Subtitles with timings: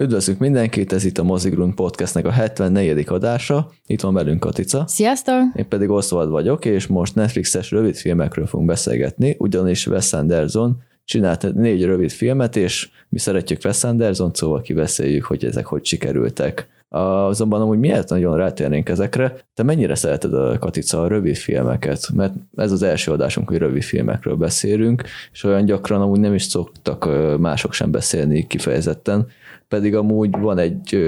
[0.00, 3.04] Üdvözlünk mindenkit, ez itt a Mozigrund Podcastnek a 74.
[3.08, 3.70] adása.
[3.86, 4.84] Itt van velünk Katica.
[4.86, 5.42] Sziasztok!
[5.54, 11.54] Én pedig Oswald vagyok, és most Netflixes rövid filmekről fogunk beszélgetni, ugyanis Wes Anderson csinált
[11.54, 16.68] négy rövid filmet, és mi szeretjük Wes Anderson, szóval kibeszéljük, hogy ezek hogy sikerültek.
[16.88, 22.08] Azonban amúgy miért nagyon rátérnénk ezekre, te mennyire szereted a Katica a rövid filmeket?
[22.14, 26.42] Mert ez az első adásunk, hogy rövid filmekről beszélünk, és olyan gyakran amúgy nem is
[26.42, 27.08] szoktak
[27.38, 29.26] mások sem beszélni kifejezetten,
[29.68, 30.98] pedig amúgy van egy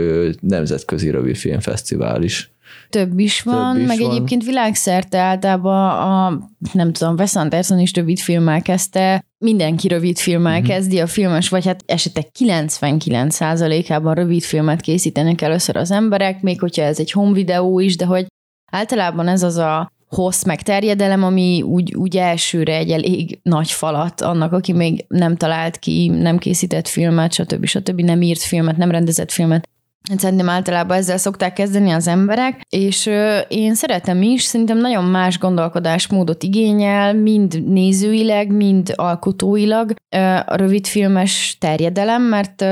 [0.40, 2.52] nemzetközi rövid filmfesztivál is.
[2.90, 4.10] Több is van, Több is meg van.
[4.10, 10.58] egyébként világszerte általában a, nem tudom, Wes Anderson is rövid filmmel kezdte, mindenki rövid filmmel
[10.58, 10.68] mm-hmm.
[10.68, 16.82] kezdi a filmes, vagy hát esetek 99%-ában rövid filmet készítenek először az emberek, még hogyha
[16.82, 18.26] ez egy home videó is, de hogy
[18.72, 24.20] általában ez az a hossz, meg terjedelem, ami úgy, úgy elsőre egy elég nagy falat
[24.20, 27.66] annak, aki még nem talált ki, nem készített filmet, stb.
[27.66, 28.00] stb.
[28.00, 29.68] nem írt filmet, nem rendezett filmet.
[30.16, 33.10] Szerintem általában ezzel szokták kezdeni az emberek, és
[33.48, 39.92] én szeretem is, szerintem nagyon más gondolkodásmódot igényel, mind nézőileg, mind alkotóilag
[40.46, 42.64] a rövidfilmes terjedelem, mert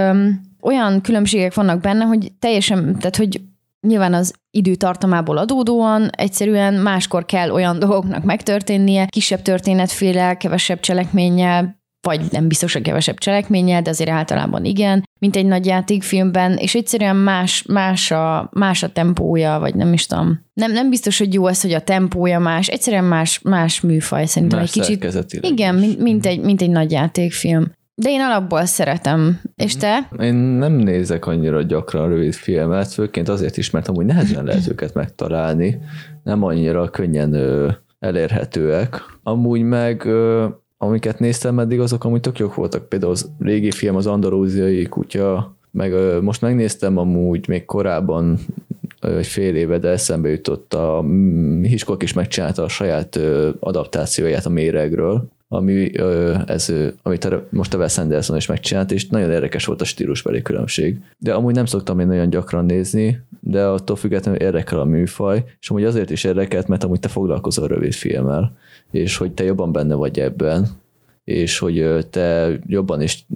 [0.61, 3.41] olyan különbségek vannak benne, hogy teljesen, tehát hogy
[3.87, 12.21] nyilván az időtartamából adódóan egyszerűen máskor kell olyan dolgoknak megtörténnie, kisebb történetféle, kevesebb cselekménnyel, vagy
[12.31, 17.17] nem biztos, hogy kevesebb cselekménnyel, de azért általában igen, mint egy nagy játékfilmben, és egyszerűen
[17.17, 20.47] más, más, a, más a tempója, vagy nem is tudom.
[20.55, 24.59] Nem, nem biztos, hogy jó ez, hogy a tempója más, egyszerűen más, más műfaj, szerintem
[24.59, 25.05] más egy kicsit.
[25.41, 27.73] Igen, mint, mint, egy, mint egy nagy játékfilm.
[28.01, 29.41] De én alapból szeretem.
[29.57, 30.09] És te?
[30.21, 34.95] Én nem nézek annyira gyakran rövid filmet, főként azért is, mert amúgy nehezen lehet őket
[34.95, 35.79] megtalálni.
[36.23, 37.37] Nem annyira könnyen
[37.99, 39.03] elérhetőek.
[39.23, 40.09] Amúgy meg
[40.77, 42.89] amiket néztem eddig, azok amúgy tök jók voltak.
[42.89, 48.39] Például az régi film, az Andalúziai kutya, meg most megnéztem amúgy még korábban
[49.01, 53.19] egy fél éve, de eszembe jutott a mm, Hiskok is megcsinálta a saját
[53.61, 55.91] adaptációját a méregről, ami,
[56.47, 56.73] ez,
[57.03, 61.01] amit most a Wes Anderson is megcsinált, és nagyon érdekes volt a stílusbeli különbség.
[61.19, 65.71] De amúgy nem szoktam én nagyon gyakran nézni, de attól függetlenül érdekel a műfaj, és
[65.71, 68.57] amúgy azért is érdekelt, mert amúgy te foglalkozol rövid filmmel,
[68.91, 70.69] és hogy te jobban benne vagy ebben,
[71.25, 73.27] és hogy te jobban is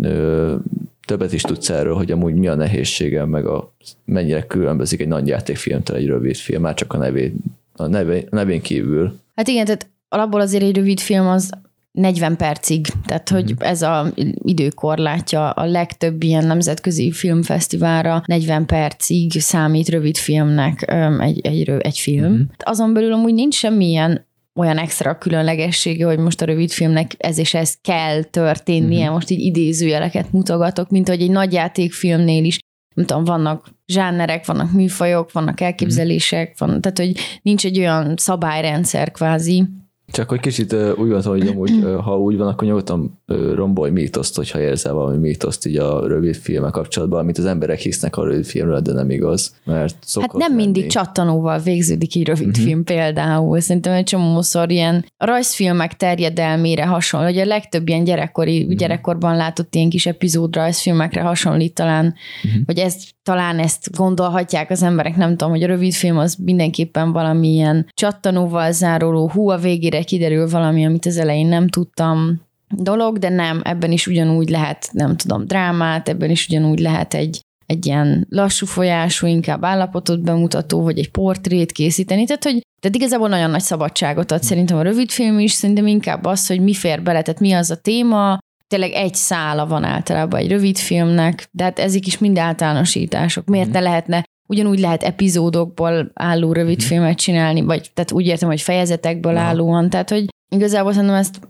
[1.07, 3.73] többet is tudsz erről, hogy amúgy mi a nehézsége, meg a,
[4.05, 7.35] mennyire különbözik egy nagy játékfilmtől egy rövid film, már csak a nevén,
[7.77, 9.19] a nevén, a nevén kívül.
[9.35, 11.53] Hát igen, tehát alapból azért egy rövid film az
[11.93, 13.57] 40 percig, tehát hogy mm.
[13.59, 21.69] ez a időkorlátja a legtöbb ilyen nemzetközi filmfesztiválra 40 percig számít rövid filmnek egy, egy,
[21.69, 22.33] egy film.
[22.33, 22.41] Mm.
[22.59, 27.55] Azon belül amúgy nincs semmilyen olyan extra különlegessége, hogy most a rövid filmnek ez és
[27.55, 29.13] ez kell történnie, mm.
[29.13, 32.59] most így idézőjeleket mutogatok, mint hogy egy nagy játékfilmnél is
[32.95, 39.11] nem tudom, vannak zsánerek, vannak műfajok, vannak elképzelések, van, tehát hogy nincs egy olyan szabályrendszer
[39.11, 39.65] kvázi,
[40.13, 43.55] csak hogy kicsit uh, úgy van, hogy amúgy, uh, ha úgy van, akkor nyugodtan uh,
[43.55, 48.17] rombolj mítoszt, hogyha érzel valami mítoszt így a rövid filmek kapcsolatban, amit az emberek hisznek
[48.17, 49.55] a rövid filmről, de nem igaz.
[49.65, 50.63] Mert hát nem lenni.
[50.63, 52.65] mindig csattanóval végződik egy rövid uh-huh.
[52.65, 53.61] film például.
[53.61, 58.75] Szerintem egy csomószor ilyen rajzfilmek terjedelmére hasonló, hogy a legtöbb ilyen gyerekkori, uh-huh.
[58.75, 62.63] gyerekkorban látott ilyen kis epizód rajzfilmekre hasonlít talán, uh-huh.
[62.67, 67.13] hogy ezt talán ezt gondolhatják az emberek, nem tudom, hogy a rövid film az mindenképpen
[67.13, 73.29] valamilyen csattanóval záruló, hú, a végére kiderül valami, amit az elején nem tudtam dolog, de
[73.29, 78.27] nem, ebben is ugyanúgy lehet, nem tudom, drámát, ebben is ugyanúgy lehet egy, egy ilyen
[78.31, 83.61] lassú folyású, inkább állapotot bemutató, vagy egy portrét készíteni, tehát hogy tehát igazából nagyon nagy
[83.61, 87.53] szabadságot ad szerintem a rövidfilm is, szerintem inkább az, hogy mi fér bele, tehát mi
[87.53, 92.19] az a téma, tényleg egy szála van általában egy rövid filmnek, de hát ezek is
[92.19, 93.47] mind általánosítások.
[93.47, 93.73] Miért mm.
[93.73, 96.87] ne lehetne ugyanúgy lehet epizódokból álló rövid mm.
[96.87, 99.45] filmet csinálni, vagy tehát úgy értem, hogy fejezetekből Aha.
[99.45, 101.41] állóan, tehát hogy igazából szerintem ezt,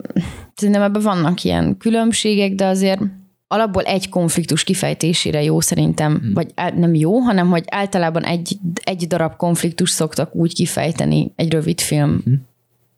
[0.54, 3.00] szerintem ebben vannak ilyen különbségek, de azért
[3.46, 6.32] alapból egy konfliktus kifejtésére jó szerintem, mm.
[6.32, 6.46] vagy
[6.76, 12.22] nem jó, hanem hogy általában egy, egy darab konfliktus szoktak úgy kifejteni egy rövid film
[12.28, 12.32] mm.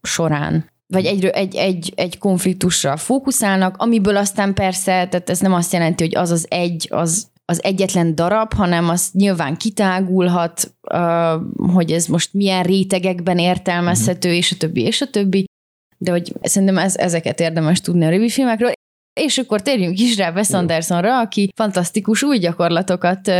[0.02, 5.72] során vagy egy, egy, egy, egy konfliktusra fókuszálnak, amiből aztán persze, tehát ez nem azt
[5.72, 10.74] jelenti, hogy az az egy, az, az egyetlen darab, hanem az nyilván kitágulhat,
[11.56, 15.44] hogy ez most milyen rétegekben értelmezhető, és a többi, és a többi.
[15.98, 18.72] De hogy szerintem ez, ezeket érdemes tudni a rövid filmekről.
[19.20, 23.30] És akkor térjünk is rá Wes Andersonra, aki fantasztikus új gyakorlatokat,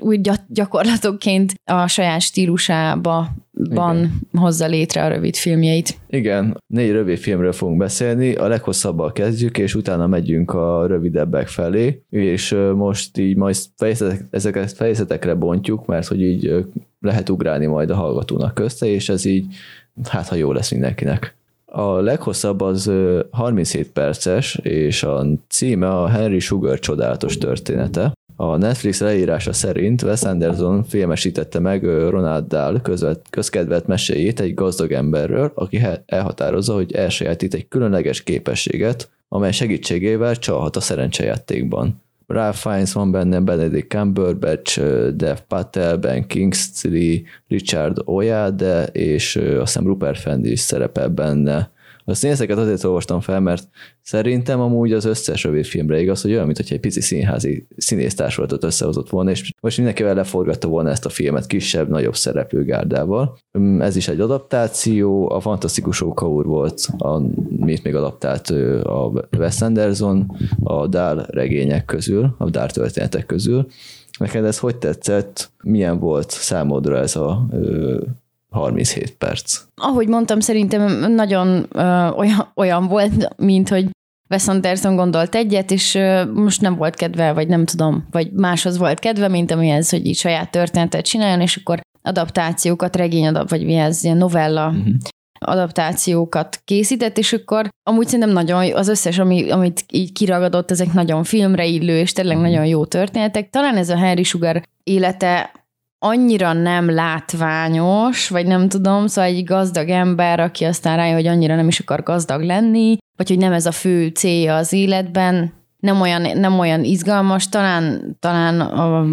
[0.00, 3.30] új gyakorlatokként a saját stílusába
[3.70, 5.98] ban hozza létre a rövid filmjeit.
[6.08, 12.02] Igen, négy rövid filmről fogunk beszélni, a leghosszabbal kezdjük, és utána megyünk a rövidebbek felé,
[12.10, 16.66] és most így majd fejezetek, ezeket fejezetekre bontjuk, mert hogy így
[17.00, 19.46] lehet ugrálni majd a hallgatónak közte, és ez így,
[20.08, 21.34] hát ha jó lesz mindenkinek.
[21.64, 22.90] A leghosszabb az
[23.30, 28.12] 37 perces, és a címe a Henry Sugar csodálatos története.
[28.36, 34.92] A Netflix leírása szerint Wes Anderson filmesítette meg Ronald Dahl közvet, közkedvelt meséjét egy gazdag
[34.92, 42.02] emberről, aki elhatározza, hogy elsajátít egy különleges képességet, amely segítségével csalhat a szerencsejátékban.
[42.26, 44.80] Ralph Fiennes van benne, Benedict Cumberbatch,
[45.16, 47.16] Dev Patel, Ben Kingsley,
[47.48, 51.70] Richard Oyade, és azt hiszem Rupert Fendi is szerepel benne.
[52.04, 53.68] A színészeket azért olvastam fel, mert
[54.02, 59.10] szerintem amúgy az összes rövid filmre igaz, hogy olyan, mintha egy pici színházi színésztársulatot összehozott
[59.10, 63.38] volna, és most mindenkivel leforgatta volna ezt a filmet kisebb, nagyobb szereplőgárdával.
[63.78, 68.50] Ez is egy adaptáció, a Fantasztikus úr volt, amit még adaptált
[68.82, 73.66] a Wes Anderson, a Dál regények közül, a Dál történetek közül.
[74.18, 75.50] Neked ez hogy tetszett?
[75.62, 77.46] Milyen volt számodra ez a
[78.54, 79.60] 37 perc.
[79.74, 83.88] Ahogy mondtam, szerintem nagyon ö, olyan, olyan volt, mint hogy
[84.30, 88.78] Wes Anderson gondolt egyet, és ö, most nem volt kedve, vagy nem tudom, vagy máshoz
[88.78, 93.74] volt kedve, mint amihez, hogy így saját történetet csináljon, és akkor adaptációkat, regény vagy mi
[93.74, 94.94] ez, ilyen novella uh-huh.
[95.38, 101.24] adaptációkat készített, és akkor amúgy szerintem nagyon, az összes, ami, amit így kiragadott, ezek nagyon
[101.24, 102.50] filmre illő, és tényleg uh-huh.
[102.50, 103.50] nagyon jó történetek.
[103.50, 105.63] Talán ez a Henry Sugar élete
[106.04, 111.54] annyira nem látványos, vagy nem tudom, szóval egy gazdag ember, aki aztán rájön, hogy annyira
[111.54, 116.00] nem is akar gazdag lenni, vagy hogy nem ez a fő célja az életben, nem
[116.00, 119.06] olyan, nem olyan izgalmas, talán, talán a,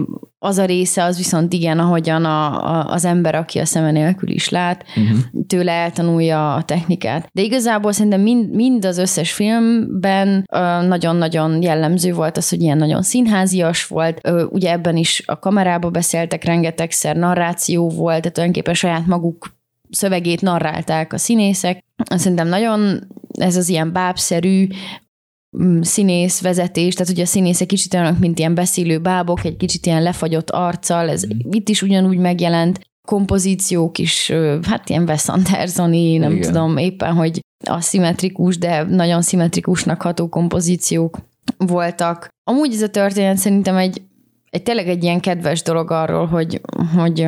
[0.43, 4.29] az a része az viszont igen, ahogyan a, a, az ember, aki a szeme nélkül
[4.29, 5.19] is lát, uh-huh.
[5.47, 7.29] tőle eltanulja a technikát.
[7.33, 10.45] De igazából szerintem mind, mind az összes filmben
[10.87, 14.29] nagyon-nagyon jellemző volt az, hogy ilyen nagyon színházias volt.
[14.49, 19.59] Ugye ebben is a kamerába beszéltek rengetegszer, narráció volt, tehát tulajdonképpen saját maguk
[19.89, 21.83] szövegét narrálták a színészek.
[22.15, 23.07] Szerintem nagyon
[23.39, 24.67] ez az ilyen bábszerű,
[25.81, 30.03] színész vezetés, tehát ugye a színészek kicsit olyanok, mint ilyen beszélő bábok, egy kicsit ilyen
[30.03, 31.39] lefagyott arccal, ez mm.
[31.51, 34.31] itt is ugyanúgy megjelent, kompozíciók is,
[34.61, 36.51] hát ilyen Wes Andersoni, nem Igen.
[36.51, 41.17] tudom éppen, hogy aszimmetrikus, de nagyon szimmetrikusnak ható kompozíciók
[41.57, 42.27] voltak.
[42.43, 44.01] Amúgy ez a történet szerintem egy,
[44.49, 46.61] egy tényleg egy ilyen kedves dolog arról, hogy,
[46.95, 47.27] hogy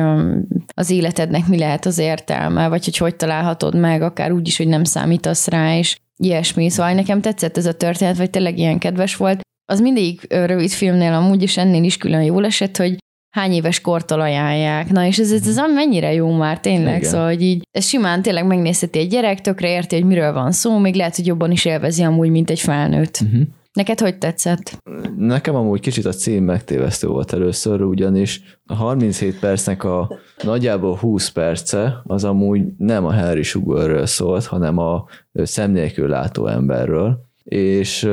[0.74, 4.68] az életednek mi lehet az értelme, vagy hogy hogy találhatod meg, akár úgy is, hogy
[4.68, 6.70] nem számítasz rá, és ilyesmi.
[6.70, 9.40] Szóval nekem tetszett ez a történet, vagy tényleg ilyen kedves volt.
[9.72, 12.96] Az mindig rövid filmnél amúgy is ennél is külön jól esett, hogy
[13.36, 14.90] hány éves kortól ajánlják.
[14.90, 17.10] Na és ez, ez, ez mennyire jó már tényleg, Igen.
[17.10, 20.78] szóval hogy így ez simán tényleg megnézheti egy gyerek, tökre érti, hogy miről van szó,
[20.78, 23.18] még lehet, hogy jobban is élvezi amúgy, mint egy felnőtt.
[23.20, 23.46] Uh-huh.
[23.74, 24.82] Neked hogy tetszett?
[25.16, 31.28] Nekem amúgy kicsit a cím megtévesztő volt először, ugyanis a 37 percnek a nagyjából 20
[31.28, 38.08] perce az amúgy nem a Harry Sugarről szólt, hanem a szemnélkül látó emberről, és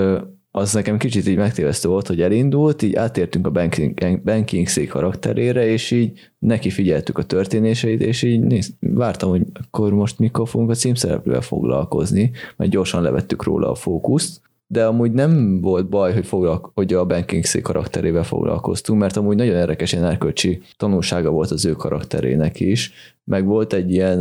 [0.51, 5.65] az nekem kicsit így megtévesztő volt, hogy elindult, így átértünk a banking, banking szék karakterére,
[5.65, 10.69] és így neki figyeltük a történéseit, és így néz, vártam, hogy akkor most mikor fogunk
[10.69, 16.25] a címszereplővel foglalkozni, mert gyorsan levettük róla a fókuszt, de amúgy nem volt baj, hogy,
[16.25, 21.51] foglalko- hogy a Ben Kingsley karakterével foglalkoztunk, mert amúgy nagyon érdekes ilyen erkölcsi tanulsága volt
[21.51, 22.91] az ő karakterének is,
[23.23, 24.19] meg volt egy ilyen,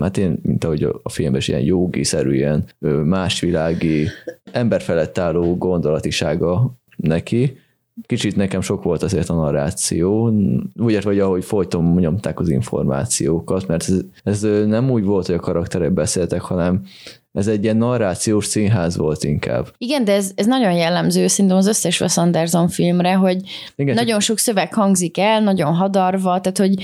[0.00, 2.64] hát én, mint ahogy a filmben is ilyen jogi-szerű, ilyen
[3.04, 4.08] másvilági,
[4.52, 7.58] ember felett álló gondolatisága neki,
[8.06, 10.32] kicsit nekem sok volt azért a narráció,
[10.76, 15.40] úgy vagy ahogy folyton nyomták az információkat, mert ez, ez nem úgy volt, hogy a
[15.40, 16.82] karakterek beszéltek, hanem
[17.32, 19.72] ez egy ilyen narrációs színház volt inkább.
[19.78, 23.36] Igen, de ez, ez nagyon jellemző szerintem az összes Wes Anderson filmre, hogy
[23.76, 24.20] Igen, nagyon csak...
[24.20, 26.74] sok szöveg hangzik el, nagyon hadarva, tehát hogy,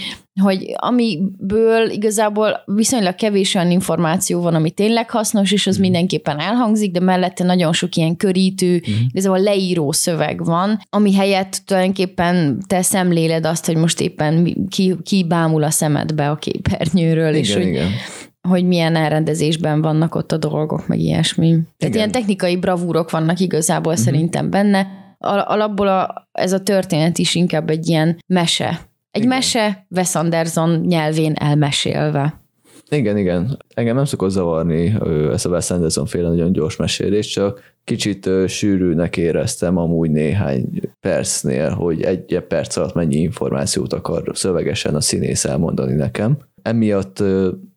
[0.40, 5.80] hogy amiből igazából viszonylag kevés olyan információ van, ami tényleg hasznos, és az mm.
[5.80, 8.94] mindenképpen elhangzik, de mellette nagyon sok ilyen körítő, mm.
[9.08, 15.24] igazából leíró szöveg van, ami helyett tulajdonképpen te szemléled azt, hogy most éppen ki, ki
[15.28, 18.25] bámul a szemedbe a képernyőről, igen, és igen hogy
[18.64, 21.46] milyen elrendezésben vannak ott a dolgok, meg ilyesmi.
[21.46, 21.66] Igen.
[21.78, 24.06] Tehát ilyen technikai bravúrok vannak igazából uh-huh.
[24.06, 24.86] szerintem benne.
[25.18, 28.68] Alapból a, ez a történet is inkább egy ilyen mese.
[29.10, 29.28] Egy Igen.
[29.28, 32.45] mese Wes Anderson nyelvén elmesélve.
[32.90, 33.58] Igen, igen.
[33.74, 34.94] Engem nem szokott zavarni
[35.32, 40.68] ezt a Wes Anderson féle nagyon gyors mesélést, csak kicsit sűrűnek éreztem amúgy néhány
[41.00, 46.38] percnél, hogy egy perc alatt mennyi információt akar szövegesen a színész elmondani nekem.
[46.62, 47.22] Emiatt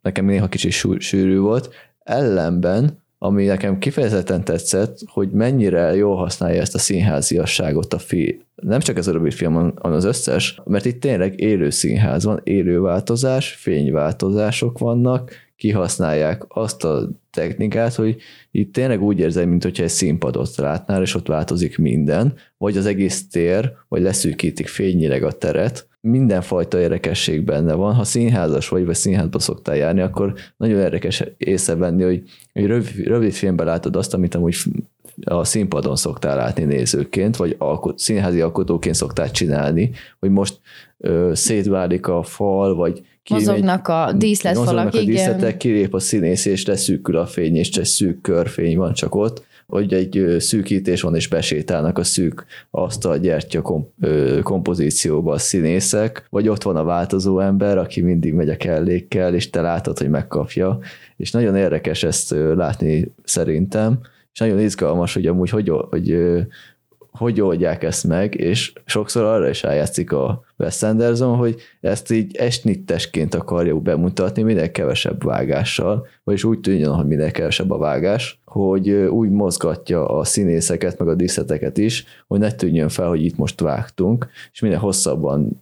[0.01, 1.73] nekem néha kicsit sűrű volt.
[1.99, 8.39] Ellenben ami nekem kifejezetten tetszett, hogy mennyire jól használja ezt a színháziasságot a film.
[8.55, 12.79] Nem csak a rövid film, hanem az összes, mert itt tényleg élő színház van, élő
[12.79, 18.15] változás, fényváltozások vannak, kihasználják azt a technikát, hogy
[18.51, 22.85] itt tényleg úgy érzem, mint hogyha egy színpadot látnál, és ott változik minden, vagy az
[22.85, 27.93] egész tér, vagy leszűkítik fényileg a teret, mindenfajta érdekesség benne van.
[27.93, 33.33] Ha színházas vagy, vagy színházba szoktál járni, akkor nagyon érdekes észrevenni, hogy, hogy rövid, rövid
[33.33, 34.55] filmben látod azt, amit amúgy
[35.23, 40.59] a színpadon szoktál látni nézőként, vagy alkot, színházi alkotóként szoktál csinálni, hogy most
[40.97, 47.17] ö, szétválik a fal, vagy mozognak a díszletfalak, a díszletek, kilép a színész, és leszűkül
[47.17, 51.97] a fény, és egy szűk körfény van csak ott, hogy egy szűkítés van, és besétálnak
[51.97, 53.93] a szűk asztal gyertya kom-
[54.43, 59.49] kompozícióba a színészek, vagy ott van a változó ember, aki mindig megy a kellékkel, és
[59.49, 60.79] te látod, hogy megkapja,
[61.17, 63.99] és nagyon érdekes ezt látni szerintem,
[64.33, 66.17] és nagyon izgalmas, hogy amúgy hogy, hogy
[67.11, 72.35] hogy oldják ezt meg, és sokszor arra is eljátszik a Wes Anderson, hogy ezt így
[72.35, 78.89] esnittesként akarjuk bemutatni, minél kevesebb vágással, vagyis úgy tűnjön, hogy minél kevesebb a vágás, hogy
[78.89, 83.59] úgy mozgatja a színészeket, meg a díszleteket is, hogy ne tűnjön fel, hogy itt most
[83.59, 85.59] vágtunk, és minél hosszabban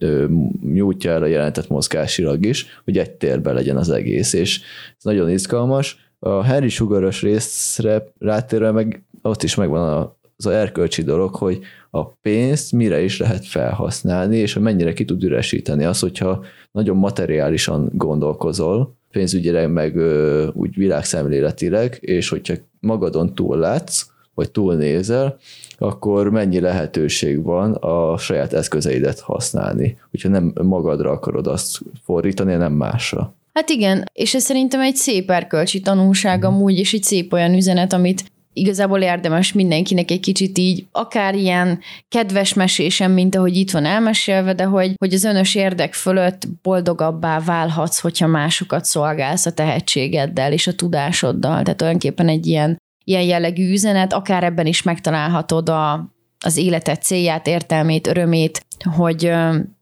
[0.73, 4.61] nyújtja el a jelentet mozgásilag is, hogy egy térben legyen az egész, és
[4.97, 6.11] ez nagyon izgalmas.
[6.19, 12.05] A Harry Sugaros részre rátérve meg ott is megvan az a erkölcsi dolog, hogy a
[12.05, 18.95] pénzt mire is lehet felhasználni, és mennyire ki tud üresíteni az, hogyha nagyon materiálisan gondolkozol,
[19.11, 22.53] pénzügyileg, meg ö, úgy világszemléletileg, és hogyha
[22.87, 25.37] magadon túl látsz, vagy túlnézel,
[25.77, 32.73] akkor mennyi lehetőség van a saját eszközeidet használni, hogyha nem magadra akarod azt fordítani, nem
[32.73, 33.33] másra.
[33.53, 37.93] Hát igen, és ez szerintem egy szép erkölcsi tanulság amúgy, és egy szép olyan üzenet,
[37.93, 43.85] amit igazából érdemes mindenkinek egy kicsit így, akár ilyen kedves mesésem, mint ahogy itt van
[43.85, 50.51] elmesélve, de hogy, hogy az önös érdek fölött boldogabbá válhatsz, hogyha másokat szolgálsz a tehetségeddel
[50.51, 51.61] és a tudásoddal.
[51.61, 56.13] Tehát tulajdonképpen egy ilyen, ilyen jellegű üzenet, akár ebben is megtalálhatod a,
[56.45, 59.31] az életed célját, értelmét, örömét, hogy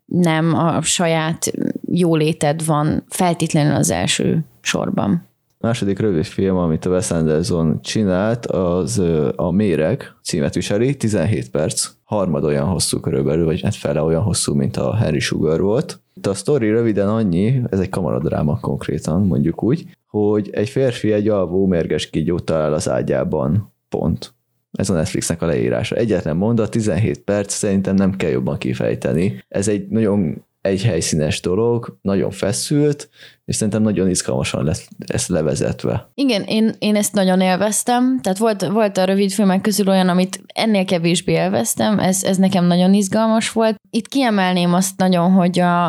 [0.05, 1.51] nem a saját
[1.91, 9.01] jóléted van feltétlenül az első sorban második rövid film, amit a Wes Anderson csinált, az
[9.35, 14.53] a Méreg címet viseli, 17 perc, harmad olyan hosszú körülbelül, vagy hát fele olyan hosszú,
[14.53, 15.99] mint a Henry Sugar volt.
[16.13, 21.27] Itt a sztori röviden annyi, ez egy kamaradráma konkrétan, mondjuk úgy, hogy egy férfi egy
[21.27, 23.73] alvó mérges kígyót talál az ágyában.
[23.89, 24.33] Pont.
[24.71, 25.95] Ez a Netflixnek a leírása.
[25.95, 29.43] Egyetlen mondat, 17 perc, szerintem nem kell jobban kifejteni.
[29.47, 33.09] Ez egy nagyon egy helyszínes dolog, nagyon feszült,
[33.45, 36.09] és szerintem nagyon izgalmasan lesz ezt levezetve.
[36.13, 40.41] Igen, én, én ezt nagyon élveztem, tehát volt, volt a rövid filmek közül olyan, amit
[40.53, 43.75] ennél kevésbé élveztem, ez, ez nekem nagyon izgalmas volt.
[43.89, 45.85] Itt kiemelném azt nagyon, hogy a,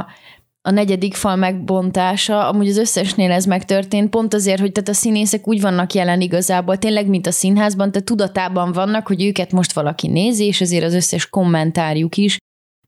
[0.62, 5.48] a negyedik fal megbontása, amúgy az összesnél ez megtörtént, pont azért, hogy tehát a színészek
[5.48, 10.08] úgy vannak jelen igazából, tényleg, mint a színházban, tehát tudatában vannak, hogy őket most valaki
[10.08, 12.38] nézi, és ezért az összes kommentárjuk is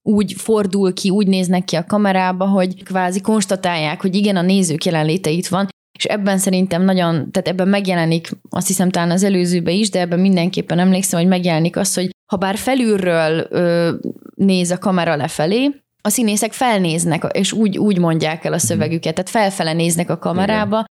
[0.08, 4.84] úgy fordul ki, úgy néznek ki a kamerába, hogy kvázi konstatálják, hogy igen, a nézők
[4.84, 9.74] jelenléte itt van, és ebben szerintem nagyon, tehát ebben megjelenik, azt hiszem talán az előzőben
[9.74, 13.94] is, de ebben mindenképpen emlékszem, hogy megjelenik az, hogy ha bár felülről ö,
[14.34, 15.70] néz a kamera lefelé,
[16.02, 20.84] a színészek felnéznek, és úgy, úgy mondják el a szövegüket, tehát felfele néznek a kamerába,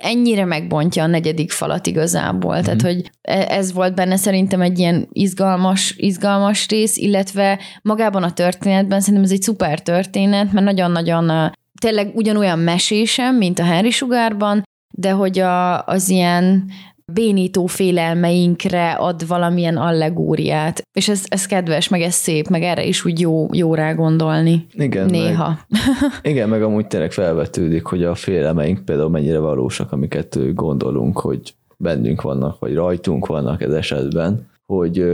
[0.00, 2.54] ennyire megbontja a negyedik falat igazából.
[2.54, 2.62] Mm-hmm.
[2.62, 8.32] Tehát, hogy e, ez volt benne szerintem egy ilyen izgalmas, izgalmas rész, illetve magában a
[8.32, 14.62] történetben szerintem ez egy szuper történet, mert nagyon-nagyon tényleg ugyanolyan mesésem, mint a Henry Sugárban,
[14.94, 16.70] de hogy a, az ilyen
[17.12, 20.82] bénító félelmeinkre ad valamilyen allegóriát.
[20.92, 24.66] És ez, ez kedves, meg ez szép, meg erre is úgy jó, jó rá gondolni.
[24.72, 25.06] Igen.
[25.06, 25.58] Néha.
[25.68, 25.80] Meg,
[26.32, 32.22] igen, meg amúgy tényleg felvetődik, hogy a félelmeink például mennyire valósak, amiket gondolunk, hogy bennünk
[32.22, 35.04] vannak, vagy rajtunk vannak ez esetben, hogy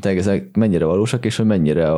[0.00, 1.94] tényleg ezek mennyire valósak, és hogy mennyire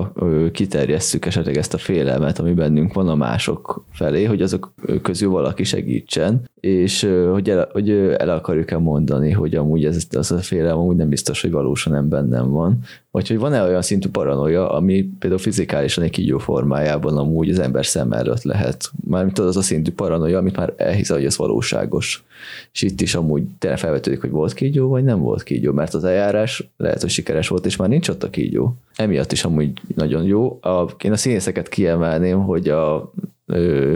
[0.52, 5.64] kiterjesszük esetleg ezt a félelmet, ami bennünk van a mások felé, hogy azok közül valaki
[5.64, 10.96] segítsen, és hogy el, hogy el akarjuk-e mondani, hogy amúgy ez, az a félelem amúgy
[10.96, 12.78] nem biztos, hogy valósan nem bennem van,
[13.10, 17.86] vagy hogy van-e olyan szintű paranoia, ami például fizikálisan egy kígyó formájában amúgy az ember
[17.86, 18.90] szem előtt lehet.
[19.08, 22.24] Mármint az a szintű paranoia, amit már elhisz, hogy ez valóságos.
[22.72, 26.04] És itt is amúgy tényleg felvetődik, hogy volt kígyó, vagy nem volt kígyó, mert az
[26.04, 28.74] eljárás lehet, hogy sikeres volt, és már nincs ott a kígyó.
[28.96, 30.58] Emiatt is amúgy nagyon jó.
[30.62, 33.12] A, én a színészeket kiemelném, hogy a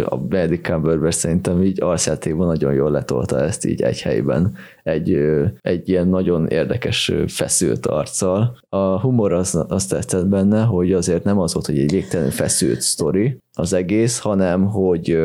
[0.04, 5.18] a Benedict Cumberbatch szerintem így arcjátékban nagyon jól letolta ezt így egy helyben, egy,
[5.62, 8.58] egy ilyen nagyon érdekes feszült arccal.
[8.68, 12.80] A humor az, azt tetszett benne, hogy azért nem az volt, hogy egy végtelenül feszült
[12.80, 15.18] sztori az egész, hanem hogy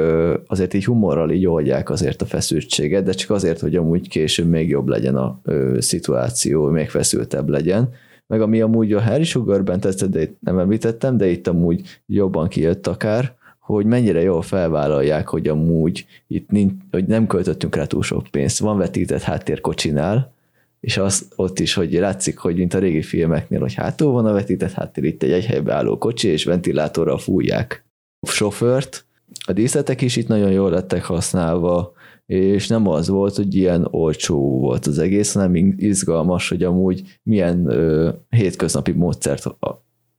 [0.47, 4.69] azért így humorral így oldják azért a feszültséget, de csak azért, hogy amúgy később még
[4.69, 5.41] jobb legyen a
[5.77, 7.89] szituáció, még feszültebb legyen
[8.31, 9.79] meg ami amúgy a Harry Sugarben
[10.13, 16.05] itt nem említettem, de itt amúgy jobban kijött akár, hogy mennyire jól felvállalják, hogy amúgy
[16.27, 18.59] itt nincs, hogy nem költöttünk rá túl sok pénzt.
[18.59, 20.33] Van vetített háttérkocsinál,
[20.79, 24.33] és az ott is, hogy látszik, hogy mint a régi filmeknél, hogy hátul van a
[24.33, 27.85] vetített háttér, itt egy helybe álló kocsi, és ventilátorral fújják
[28.19, 29.05] a sofőrt.
[29.45, 31.93] A díszletek is itt nagyon jól lettek használva,
[32.31, 37.65] és nem az volt, hogy ilyen olcsó volt az egész, hanem izgalmas, hogy amúgy milyen
[37.65, 39.45] ö, hétköznapi módszert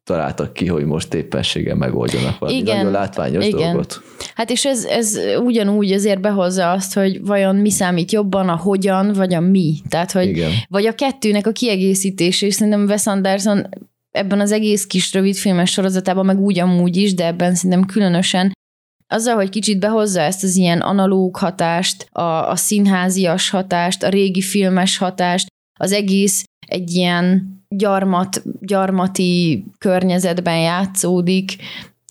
[0.04, 2.76] találtak ki, hogy most éppenséggel megoldjanak valami Igen.
[2.76, 3.60] nagyon látványos Igen.
[3.60, 4.02] dolgot.
[4.34, 9.12] Hát és ez, ez ugyanúgy azért behozza azt, hogy vajon mi számít jobban, a hogyan,
[9.12, 9.74] vagy a mi.
[9.88, 10.50] Tehát, hogy Igen.
[10.68, 13.68] vagy a kettőnek a kiegészítés, és szerintem Wes Anderson
[14.10, 18.52] ebben az egész kis rövid filmes sorozatában, meg úgy amúgy is, de ebben szerintem különösen
[19.12, 24.40] azzal, hogy kicsit behozza ezt az ilyen analóg hatást, a, a színházias hatást, a régi
[24.40, 25.46] filmes hatást,
[25.78, 31.56] az egész egy ilyen gyarmat, gyarmati környezetben játszódik,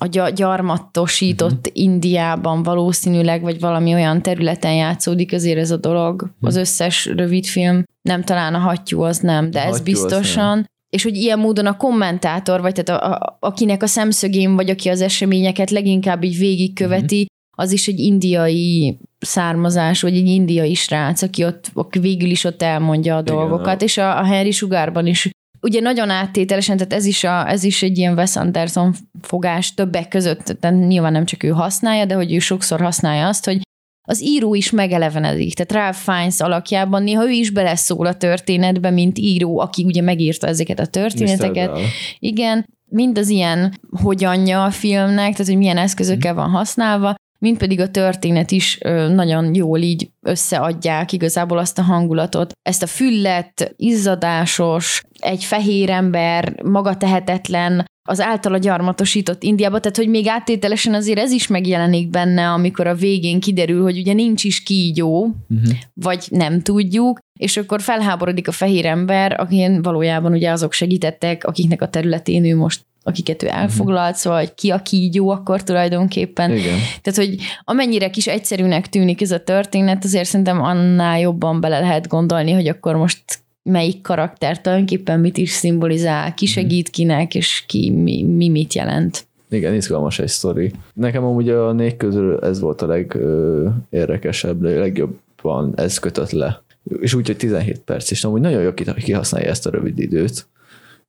[0.03, 1.83] a gyarmatosított uh-huh.
[1.83, 6.13] Indiában valószínűleg, vagy valami olyan területen játszódik, azért ez a dolog.
[6.21, 6.35] Uh-huh.
[6.39, 10.55] Az összes rövidfilm, nem talán a hattyú az nem, de a ez biztosan.
[10.55, 10.65] Nem.
[10.95, 14.89] És hogy ilyen módon a kommentátor, vagy tehát a, a, akinek a szemszögén, vagy aki
[14.89, 17.65] az eseményeket leginkább így végigköveti, uh-huh.
[17.65, 22.61] az is egy indiai származás, vagy egy indiai srác, aki ott aki végül is ott
[22.61, 23.85] elmondja a Igen, dolgokat, a...
[23.85, 25.29] és a, a Henry Sugárban is
[25.61, 30.07] ugye nagyon áttételesen, tehát ez is, a, ez is egy ilyen Wes Anderson fogás többek
[30.07, 33.61] között, tehát nyilván nem csak ő használja, de hogy ő sokszor használja azt, hogy
[34.01, 35.53] az író is megelevenedik.
[35.53, 40.47] Tehát Ralph Fiennes alakjában néha ő is beleszól a történetbe, mint író, aki ugye megírta
[40.47, 41.79] ezeket a történeteket.
[42.19, 47.79] Igen, mind az ilyen hogyanja a filmnek, tehát hogy milyen eszközökkel van használva, mint pedig
[47.79, 48.77] a történet is
[49.13, 52.51] nagyon jól így összeadják igazából azt a hangulatot.
[52.61, 60.07] Ezt a füllet, izzadásos, egy fehér ember, maga tehetetlen, az általa gyarmatosított Indiába, tehát hogy
[60.07, 64.63] még áttételesen azért ez is megjelenik benne, amikor a végén kiderül, hogy ugye nincs is
[64.63, 65.77] kígyó, uh-huh.
[65.93, 71.81] vagy nem tudjuk, és akkor felháborodik a fehér ember, akin valójában ugye azok segítettek, akiknek
[71.81, 73.55] a területén ő most akiket ő mhm.
[73.55, 76.51] elfoglalt, szóval hogy ki a kígyó akkor tulajdonképpen.
[76.51, 76.77] Igen.
[77.01, 82.07] Tehát, hogy amennyire kis egyszerűnek tűnik ez a történet, azért szerintem annál jobban bele lehet
[82.07, 83.23] gondolni, hogy akkor most
[83.63, 86.53] melyik karakter tulajdonképpen mit is szimbolizál, ki mhm.
[86.53, 89.25] segít kinek, és ki mi, mi mit jelent.
[89.49, 90.71] Igen, izgalmas egy sztori.
[90.93, 96.61] Nekem amúgy a négy közül ez volt a legérdekesebb, legjobban ez kötött le.
[96.99, 100.49] És úgy, hogy 17 perc, és amúgy nagyon jól kihasználja ezt a rövid időt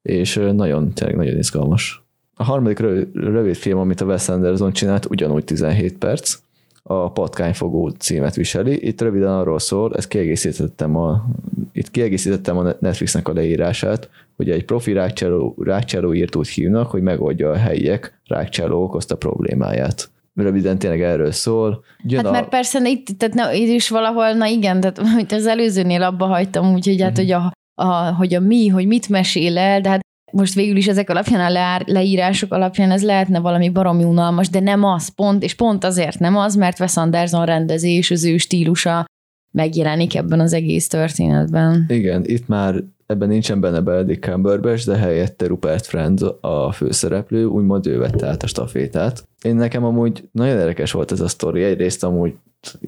[0.02, 2.04] és nagyon, tényleg nagyon izgalmas.
[2.34, 2.78] A harmadik
[3.14, 6.38] rövid film, amit a Wes Anderson csinált, ugyanúgy 17 perc,
[6.82, 8.86] a Patkányfogó címet viseli.
[8.86, 11.24] Itt röviden arról szól, ezt kiegészítettem a,
[11.72, 17.50] itt kiegészítettem a Netflixnek a leírását, hogy egy profi rákcsáló, rákcsáló írtót hívnak, hogy megoldja
[17.50, 21.84] a helyiek rákcsáló okozta problémáját röviden tényleg erről szól.
[22.02, 22.30] Jön hát a...
[22.30, 26.26] mert persze itt, tehát na, itt is valahol, na igen, tehát hogy az előzőnél abba
[26.26, 27.24] hagytam, úgyhogy hát, uh-huh.
[27.24, 30.00] hogy a a, hogy a mi, hogy mit mesél el, de hát
[30.32, 34.60] most végül is ezek alapján, a leár, leírások alapján ez lehetne valami baromi unalmas, de
[34.60, 39.04] nem az, pont, és pont azért nem az, mert Wes Anderson rendezés, az ő stílusa
[39.50, 41.84] megjelenik ebben az egész történetben.
[41.88, 42.74] Igen, itt már
[43.06, 48.42] ebben nincsen benne Benedict Cumberbatch, de helyette Rupert Friend a főszereplő, úgymond ő vette át
[48.42, 49.28] a stafétát.
[49.42, 52.34] Én nekem amúgy nagyon érdekes volt ez a sztori, egyrészt amúgy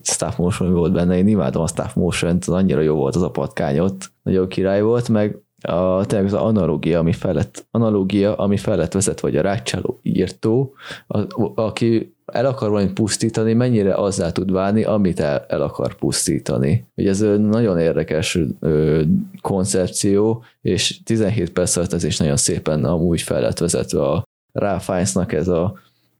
[0.02, 3.78] staff motion volt benne, én imádom a staff motion annyira jó volt az a patkány
[3.78, 9.20] ott, nagyon király volt, meg a, tényleg az analógia, ami felett, analógia, ami felett vezet,
[9.20, 10.72] vagy a rácsáló írtó,
[11.06, 11.20] a,
[11.54, 16.86] aki el akar valamit pusztítani, mennyire azzá tud válni, amit el, el akar pusztítani.
[16.96, 19.02] Ugye ez nagyon érdekes ö,
[19.40, 24.90] koncepció, és 17 perc alatt ez is nagyon szépen amúgy fel lett vezetve a Ralph
[25.26, 25.74] ez a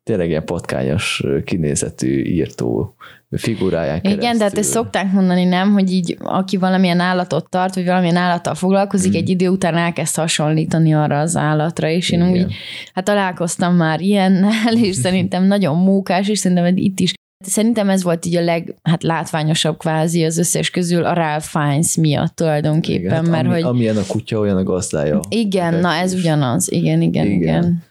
[0.05, 2.95] tényleg ilyen patkányos kinézetű írtó
[3.31, 4.23] figuráján keresztül.
[4.23, 8.17] Igen, de hát ezt szokták mondani, nem, hogy így aki valamilyen állatot tart, vagy valamilyen
[8.17, 9.17] állattal foglalkozik, mm.
[9.17, 12.33] egy idő után elkezd hasonlítani arra az állatra, és én Igen.
[12.33, 12.55] úgy,
[12.95, 17.13] hát találkoztam már ilyennel, és szerintem nagyon mókás, és szerintem itt is
[17.47, 21.97] Szerintem ez volt így a leg, hát látványosabb kvázi az összes közül a Ralph Fiennes
[21.97, 23.63] miatt tulajdonképpen, igen, hát mert ami, hogy...
[23.63, 25.21] Amilyen a kutya, olyan a gazdája.
[25.29, 27.41] Igen, na ez ugyanaz, igen, igen, igen.
[27.41, 27.83] igen.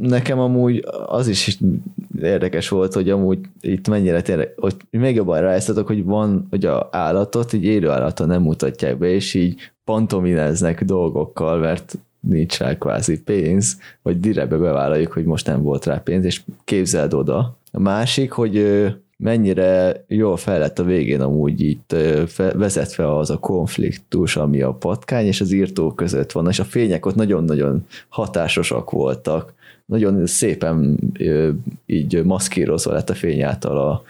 [0.00, 1.58] Nekem amúgy az is
[2.22, 6.88] érdekes volt, hogy amúgy itt mennyire tényleg, hogy még jobban rájesztetek, hogy van, hogy a
[6.92, 13.22] állatot, így élő állatot nem mutatják be, és így pantomineznek dolgokkal, mert nincs rá kvázi
[13.22, 17.56] pénz, vagy direktbe bevállaljuk, hogy most nem volt rá pénz, és képzeld oda.
[17.72, 21.94] A másik, hogy mennyire jól fel lett a végén amúgy itt
[22.36, 27.06] vezetve az a konfliktus, ami a patkány és az írtó között van, és a fények
[27.06, 29.54] ott nagyon-nagyon hatásosak voltak
[29.88, 30.98] nagyon szépen
[31.86, 34.02] így maszkírozva lett a fény által a,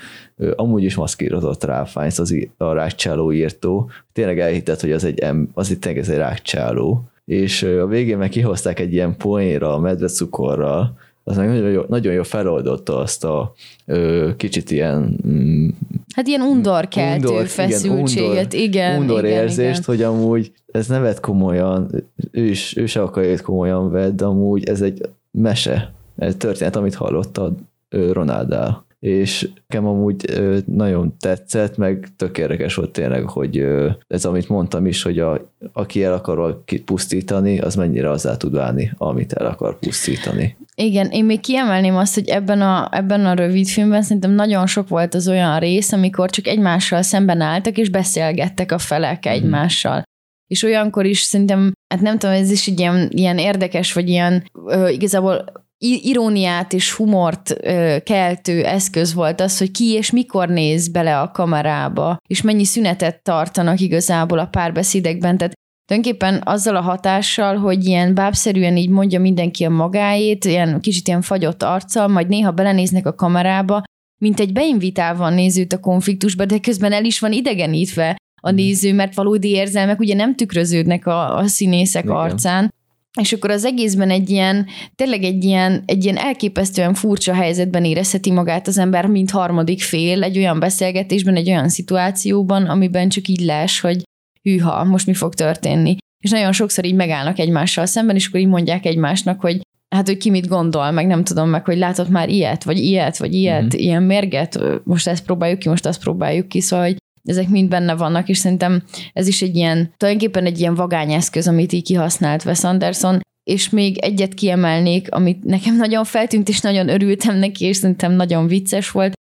[0.57, 3.91] amúgy is maszkírozott Ralph az a rákcsáló írtó.
[4.13, 7.03] Tényleg elhittett, hogy az egy, az itt tényleg ez egy rákcsáló.
[7.25, 12.13] És a végén meg kihozták egy ilyen poénra a medvecukorral, az meg nagyon jó, nagyon
[12.13, 13.53] jó feloldotta azt a
[13.87, 15.19] ö, kicsit ilyen...
[15.29, 15.69] Mm,
[16.15, 18.65] hát ilyen undorkeltő undor, feszültséget, igen.
[18.65, 19.83] igen undor igen, érzést, igen.
[19.85, 21.91] hogy amúgy ez ne vett komolyan,
[22.31, 25.09] ő, is, ő se akarja komolyan vedd, de amúgy ez egy
[25.41, 28.87] mese, egy történet, amit hallottad Ronaldál.
[29.01, 30.25] És nekem amúgy
[30.67, 33.67] nagyon tetszett, meg tök érdekes volt tényleg, hogy
[34.09, 38.93] ez, amit mondtam is, hogy a, aki el akar pusztítani, az mennyire azzá tud válni,
[38.97, 40.57] amit el akar pusztítani.
[40.75, 44.89] Igen, én még kiemelném azt, hogy ebben a, ebben a rövid filmben szerintem nagyon sok
[44.89, 49.33] volt az olyan rész, amikor csak egymással szemben álltak, és beszélgettek a felek mm.
[49.33, 50.03] egymással
[50.49, 54.51] és olyankor is szerintem, hát nem tudom, ez is egy ilyen, ilyen érdekes, vagy ilyen
[54.67, 55.45] ö, igazából
[55.79, 61.31] iróniát és humort ö, keltő eszköz volt az, hogy ki és mikor néz bele a
[61.31, 68.15] kamerába, és mennyi szünetet tartanak igazából a párbeszédekben, tehát tulajdonképpen azzal a hatással, hogy ilyen
[68.15, 73.15] bábszerűen így mondja mindenki a magáét, ilyen kicsit ilyen fagyott arccal, majd néha belenéznek a
[73.15, 73.83] kamerába,
[74.21, 79.15] mint egy beinvitálva nézőt a konfliktusba, de közben el is van idegenítve a néző, mert
[79.15, 82.17] valódi érzelmek ugye nem tükröződnek a, a színészek Igen.
[82.17, 82.73] arcán,
[83.21, 88.31] és akkor az egészben egy ilyen, tényleg egy ilyen, egy ilyen elképesztően furcsa helyzetben érezheti
[88.31, 93.41] magát az ember, mint harmadik fél, egy olyan beszélgetésben, egy olyan szituációban, amiben csak így
[93.41, 94.03] les, hogy
[94.43, 95.97] hűha, most mi fog történni.
[96.25, 99.61] És nagyon sokszor így megállnak egymással szemben, és akkor így mondják egymásnak, hogy
[99.95, 103.19] hát, hogy ki mit gondol, meg nem tudom meg, hogy látott már ilyet, vagy ilyet,
[103.19, 103.83] vagy ilyet, mm-hmm.
[103.83, 107.95] ilyen mérget, most ezt próbáljuk ki, most azt próbáljuk ki, szóval hogy ezek mind benne
[107.95, 112.45] vannak, és szerintem ez is egy ilyen, tulajdonképpen egy ilyen vagány eszköz, amit így kihasznált
[112.45, 117.77] Wes Anderson, és még egyet kiemelnék, amit nekem nagyon feltűnt, és nagyon örültem neki, és
[117.77, 119.13] szerintem nagyon vicces volt,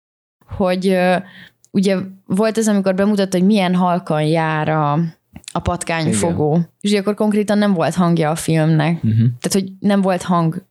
[0.46, 0.98] hogy
[1.72, 4.94] ugye volt ez, amikor bemutatta, hogy milyen halkan jár a,
[5.52, 6.70] a patkányfogó, Igen.
[6.82, 8.96] és akkor konkrétan nem volt hangja a filmnek.
[8.96, 9.18] Uh-huh.
[9.18, 10.66] Tehát, hogy nem volt hang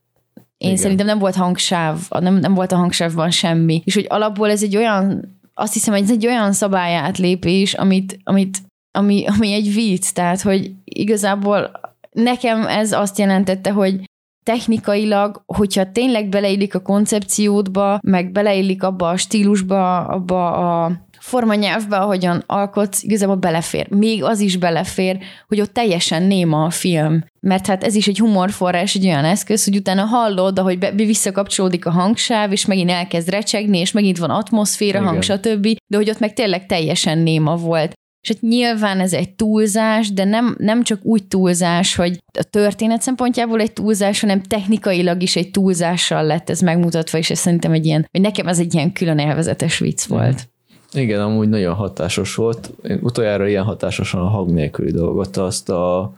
[0.57, 0.81] én Igen.
[0.81, 3.81] szerintem nem volt hangsáv, nem, nem volt a hangsávban semmi.
[3.85, 8.61] És hogy alapból ez egy olyan azt hiszem, hogy ez egy olyan szabályátlépés, amit, amit,
[8.97, 11.71] ami, ami egy vicc, tehát, hogy igazából
[12.11, 14.01] nekem ez azt jelentette, hogy
[14.45, 22.43] technikailag, hogyha tényleg beleillik a koncepciódba, meg beleillik abba a stílusba, abba a formanyelvbe, ahogyan
[22.45, 23.89] alkotsz, igazából belefér.
[23.89, 27.23] Még az is belefér, hogy ott teljesen néma a film.
[27.39, 31.85] Mert hát ez is egy humorforrás, egy olyan eszköz, hogy utána hallod, ahogy be, visszakapcsolódik
[31.85, 35.09] a hangsáv, és megint elkezd recsegni, és megint van atmoszféra, Igen.
[35.09, 35.67] hang, stb.
[35.87, 37.93] De hogy ott meg tényleg teljesen néma volt.
[38.27, 43.01] És hát nyilván ez egy túlzás, de nem, nem csak úgy túlzás, hogy a történet
[43.01, 47.85] szempontjából egy túlzás, hanem technikailag is egy túlzással lett ez megmutatva, és ez szerintem egy
[47.85, 50.49] ilyen, hogy nekem ez egy ilyen külön elvezetes vicc volt.
[50.93, 52.71] Igen, amúgy nagyon hatásos volt.
[52.83, 56.13] Én utoljára ilyen hatásosan a hang nélküli dolgot, azt a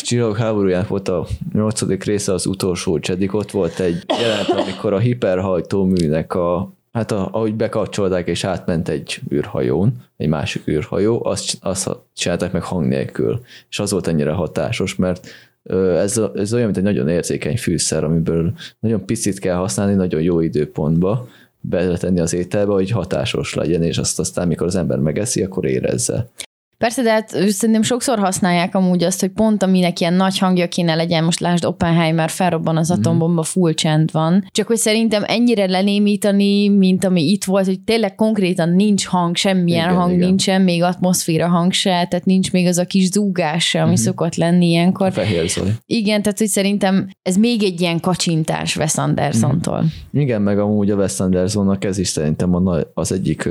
[0.00, 4.98] Csillagok háborújának volt a nyolcadik része az utolsó csedik, ott volt egy jelenet, amikor a
[4.98, 11.90] hiperhajtóműnek a hát a, ahogy bekapcsolták és átment egy űrhajón, egy másik űrhajó, azt, azt
[12.14, 13.40] csinálták meg hang nélkül.
[13.70, 15.28] És az volt ennyire hatásos, mert
[15.98, 20.40] ez, ez olyan, mint egy nagyon érzékeny fűszer, amiből nagyon picit kell használni, nagyon jó
[20.40, 21.28] időpontba,
[21.68, 26.30] beletenni az ételbe, hogy hatásos legyen, és azt aztán, mikor az ember megeszi, akkor érezze.
[26.84, 30.94] Persze, de hát szerintem sokszor használják amúgy azt, hogy pont aminek ilyen nagy hangja kéne
[30.94, 34.44] legyen, most lásd Oppenheimer, felrobban az atombomba, full csend van.
[34.50, 39.84] Csak hogy szerintem ennyire lenémítani, mint ami itt volt, hogy tényleg konkrétan nincs hang, semmilyen
[39.84, 40.26] Igen, hang igen.
[40.26, 44.00] nincsen, még atmoszféra hang se, tehát nincs még az a kis zúgás se, ami Mhm.
[44.00, 45.12] szokott lenni ilyenkor.
[45.12, 45.70] Fehér Zoli.
[45.86, 49.84] Igen, tehát hogy szerintem ez még egy ilyen kacsintás Wes Andersontól.
[50.12, 53.48] Igen, meg amúgy a Wes Andersonnak ez is szerintem a, az egyik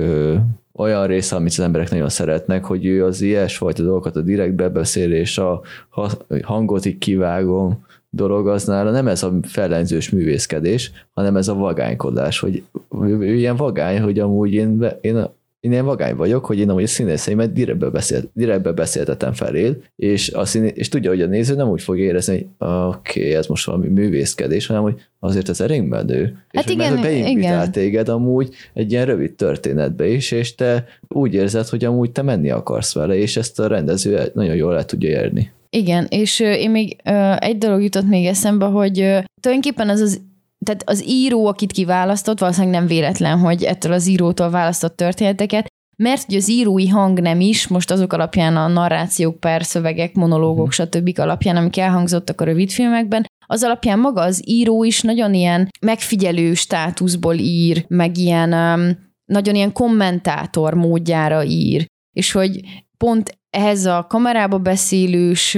[0.75, 5.37] olyan része, amit az emberek nagyon szeretnek, hogy ő az ilyesfajta dolgokat, a direkt bebeszélés,
[5.37, 11.47] a ha- hangot így kivágom dolog, az nála nem ez a fellenzős művészkedés, hanem ez
[11.47, 12.63] a vagánykodás, hogy
[13.01, 15.27] ő, ilyen vagány, hogy amúgy én, én
[15.63, 20.31] én ilyen vagány vagyok, hogy én amúgy a színészeimet direktbe, beszélt, direktbe beszéltetem feléd, és,
[20.31, 23.47] a színé, és tudja, hogy a néző nem úgy fog érezni, hogy oké, okay, ez
[23.47, 26.23] most valami művészkedés, hanem hogy azért ez elég menő.
[26.23, 27.71] Hát és hogy igen, mert beinvitál igen.
[27.71, 32.49] téged amúgy egy ilyen rövid történetbe is, és te úgy érzed, hogy amúgy te menni
[32.49, 35.51] akarsz vele, és ezt a rendező nagyon jól el tudja érni.
[35.69, 36.95] Igen, és én még
[37.37, 38.93] egy dolog jutott még eszembe, hogy
[39.41, 40.21] tulajdonképpen az az
[40.63, 46.25] tehát az író, akit kiválasztott, valószínűleg nem véletlen, hogy ettől az írótól választott történeteket, mert
[46.25, 51.19] hogy az írói hang nem is, most azok alapján a narrációk per szövegek, monológok, stb.
[51.19, 57.35] alapján, amik elhangzottak a rövidfilmekben, az alapján maga az író is nagyon ilyen megfigyelő státuszból
[57.35, 62.61] ír, meg ilyen um, nagyon ilyen kommentátor módjára ír, és hogy
[62.97, 65.57] pont ehhez a kamerába beszélős,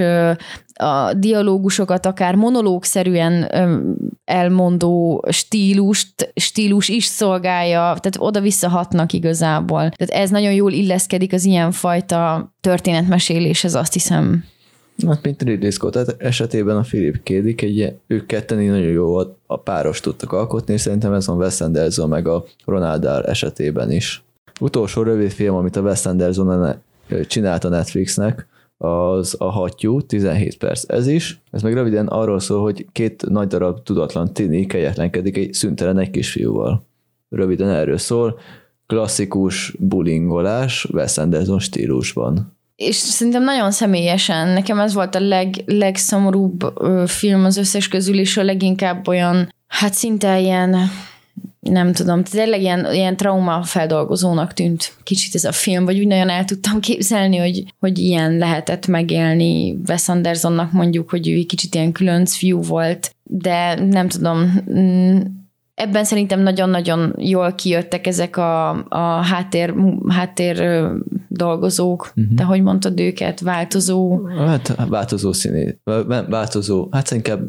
[0.74, 3.52] a dialógusokat akár monológszerűen
[4.26, 9.90] elmondó stílust, stílus is szolgálja, tehát oda-vissza hatnak igazából.
[9.90, 14.44] Tehát ez nagyon jól illeszkedik az ilyenfajta történetmeséléshez, azt hiszem.
[15.08, 17.30] Hát, mint Ridley Scott esetében a Philip K.
[17.30, 19.16] Dick, egy ők ketten így nagyon jó
[19.48, 23.92] a, páros tudtak alkotni, és szerintem ez van Wes Anderson meg a Ronald Dahl esetében
[23.92, 24.24] is.
[24.60, 26.76] Utolsó rövid film, amit a Wes Anderson
[27.28, 31.42] csinált a Netflixnek, az a Hattyú, 17 perc ez is.
[31.52, 36.10] Ez meg röviden arról szól, hogy két nagy darab tudatlan tini kegyetlenkedik egy szüntelen egy
[36.10, 36.86] kisfiúval.
[37.30, 38.40] Röviden erről szól.
[38.88, 42.54] Klasszikus bulingolás Wes Anderson stílusban.
[42.76, 46.74] És szerintem nagyon személyesen, nekem ez volt a leg, legszomorúbb
[47.06, 50.76] film az összes közül, és a leginkább olyan, hát szinte ilyen,
[51.60, 56.30] nem tudom, tényleg ilyen, ilyen trauma feldolgozónak tűnt kicsit ez a film, vagy úgy nagyon
[56.30, 61.92] el tudtam képzelni, hogy, hogy ilyen lehetett megélni Wes Andersonnak mondjuk, hogy ő kicsit ilyen
[61.92, 65.20] különc fiú volt, de nem tudom, mm,
[65.74, 69.74] ebben szerintem nagyon-nagyon jól kijöttek ezek a, a háttér,
[70.08, 70.88] háttér
[71.36, 72.34] dolgozók, uh-huh.
[72.34, 74.26] de hogy mondtad őket, változó.
[74.38, 75.78] Hát változó színé,
[76.30, 77.42] változó, hát inkább,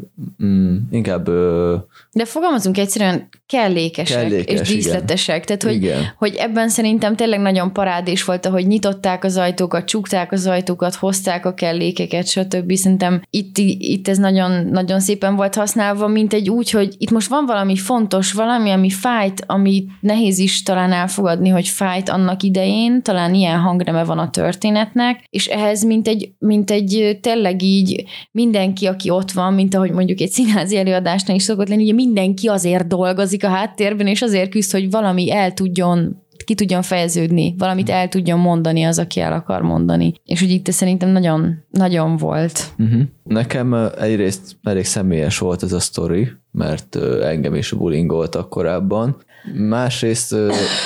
[0.43, 1.75] mm, inkább ö,
[2.11, 5.45] De fogalmazunk egyszerűen kellékesek Kellékes, és díszletesek.
[5.45, 6.03] Tehát, hogy, Igen.
[6.17, 11.45] hogy ebben szerintem tényleg nagyon parádés volt, ahogy nyitották az ajtókat, csukták az ajtókat, hozták
[11.45, 12.73] a kellékeket, stb.
[12.73, 17.29] Szerintem itt, itt ez nagyon, nagyon szépen volt használva, mint egy úgy, hogy itt most
[17.29, 23.01] van valami fontos, valami, ami fájt, ami nehéz is talán elfogadni, hogy fájt annak idején,
[23.01, 28.85] talán ilyen hangneme van a történetnek, és ehhez mint egy, mint egy tényleg így mindenki,
[28.85, 32.87] aki ott van, mint ahogy mondjuk egy színházi előadásnál is szokott lenni, ugye mindenki azért
[32.87, 38.09] dolgozik a háttérben, és azért küzd, hogy valami el tudjon ki tudjon fejeződni, valamit el
[38.09, 40.13] tudjon mondani az, aki el akar mondani.
[40.23, 42.73] És úgy itt szerintem nagyon, nagyon volt.
[42.77, 43.01] Uh-huh.
[43.23, 49.17] Nekem egyrészt elég személyes volt ez a sztori, mert engem is bulingoltak korábban.
[49.53, 50.35] Másrészt,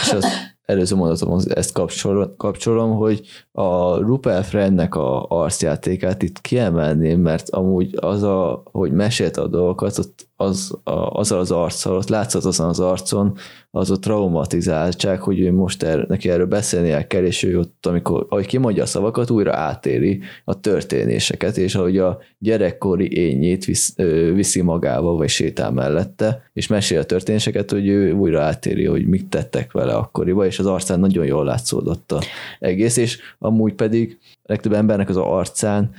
[0.02, 0.26] és az
[0.72, 7.96] előző mondatomhoz ezt kapcsol, kapcsolom, hogy a Rupert Friendnek a arcjátékát itt kiemelném, mert amúgy
[8.00, 12.68] az, a, hogy mesélte a dolgokat, ott az, a, azzal az arccal, ott látszott azon
[12.68, 13.38] az arcon,
[13.72, 18.26] az a traumatizáltság, hogy ő most er, neki erről beszélnie kell, és ő ott, amikor,
[18.30, 23.96] ahogy kimondja a szavakat, újra átéli a történéseket, és ahogy a gyerekkori ényét visz,
[24.34, 29.30] viszi magával, vagy sétál mellette, és mesél a történéseket, hogy ő újra átéli, hogy mit
[29.30, 32.22] tettek vele akkoriban, és az arcán nagyon jól látszódott a
[32.60, 35.92] egész, és amúgy pedig legtöbb embernek az arcán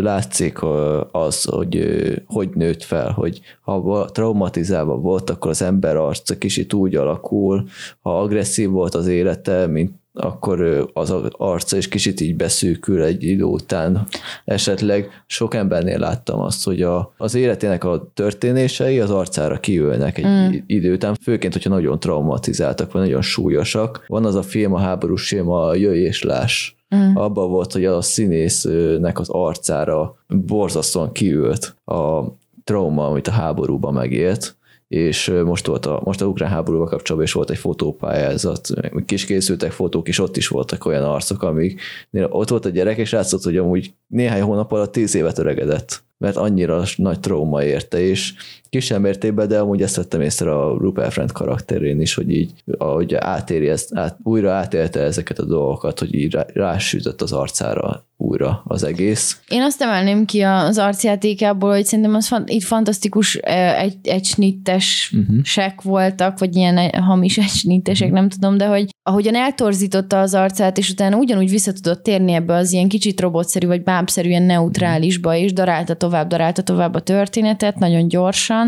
[0.00, 0.58] látszik
[1.12, 6.94] az, hogy hogy nőtt fel, hogy ha traumatizálva volt, akkor az ember arca kicsit úgy
[6.94, 7.64] alakul,
[8.00, 13.42] ha agresszív volt az élete, mint akkor az arca is kicsit így beszűkül egy idő
[13.42, 14.06] után.
[14.44, 20.24] Esetleg sok embernél láttam azt, hogy a, az életének a történései az arcára kiülnek egy
[20.24, 20.52] mm.
[20.66, 24.04] idő után, főként, hogyha nagyon traumatizáltak, vagy nagyon súlyosak.
[24.06, 27.16] Van az a film, a háborús film, a Jöjj és Láss, Mm.
[27.16, 32.22] Abban volt, hogy a színésznek az arcára borzasztóan kiült a
[32.64, 34.56] trauma, amit a háborúban megélt,
[34.88, 38.68] és most volt a, most a ukrán háborúval kapcsolatban is volt egy fotópályázat,
[39.06, 41.80] kis készültek fotók, és ott is voltak olyan arcok, amik
[42.12, 46.36] ott volt a gyerek, és látszott, hogy amúgy néhány hónap alatt tíz évet öregedett mert
[46.36, 48.34] annyira nagy trauma érte, és
[48.74, 53.14] kisebb mértékben, de amúgy ezt vettem észre a Rupert Friend karakterén is, hogy így, ahogy
[53.14, 58.62] átéri ezt, át, újra átélte ezeket a dolgokat, hogy így rá, rásütött az arcára újra
[58.64, 59.40] az egész.
[59.48, 65.92] Én azt emelném ki az arcjátékából, hogy szerintem az itt fantasztikus egy, egy snittesek uh-huh.
[65.92, 68.20] voltak, vagy ilyen hamis egy snittesek, uh-huh.
[68.20, 72.54] nem tudom, de hogy ahogyan eltorzította az arcát, és utána ugyanúgy vissza tudott térni ebbe
[72.54, 77.78] az ilyen kicsit robotszerű, vagy bábszerű, ilyen neutrálisba, és darálta tovább, darálta tovább a történetet,
[77.78, 78.63] nagyon gyorsan,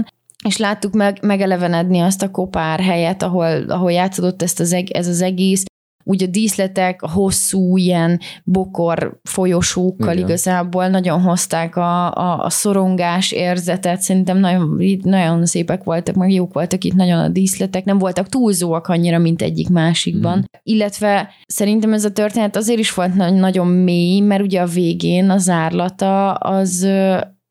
[0.46, 5.20] és láttuk meg, megelevenedni azt a kopár helyet, ahol, ahol játszódott ezt az, ez az
[5.20, 5.64] egész,
[6.08, 10.24] úgy a díszletek a hosszú ilyen bokor folyosókkal Igen.
[10.24, 16.52] igazából nagyon hozták a, a, a szorongás érzetet, szerintem nagyon, nagyon szépek voltak, meg jók
[16.52, 20.38] voltak itt nagyon a díszletek, nem voltak túlzóak annyira, mint egyik másikban.
[20.38, 20.42] Mm.
[20.62, 25.38] Illetve szerintem ez a történet azért is volt nagyon mély, mert ugye a végén a
[25.38, 26.88] zárlata az